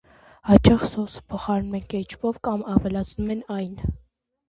Հաճախ 0.51 0.85
սոուսը 0.93 1.21
փոխարինում 1.35 1.77
են 1.81 1.85
կետչուպով 1.93 2.43
կամ 2.51 2.67
ավելացնում 2.75 3.49
այն։ 3.61 3.83